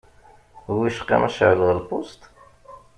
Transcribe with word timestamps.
Wicqa 0.77 1.15
ma 1.21 1.29
ceεleɣ 1.35 1.71
lpusṭ? 1.79 2.21